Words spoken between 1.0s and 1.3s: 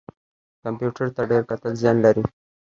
ته